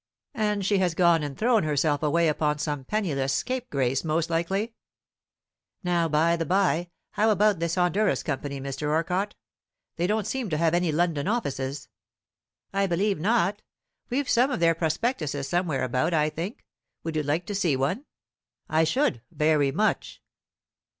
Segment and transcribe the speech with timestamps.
[0.33, 4.73] And she has gone and thrown herself away upon some penniless scapegrace, most likely?
[5.83, 8.89] Now, by the bye, how about this Honduras Company, Mr.
[8.89, 9.35] Orcott;
[9.97, 11.87] they don't seem to have any London offices?"
[12.73, 13.61] "I believe not.
[14.09, 16.65] We've some of their prospectuses somewhere about, I think.
[17.03, 18.05] Would you like to see one?"
[18.67, 20.19] "I should, very much."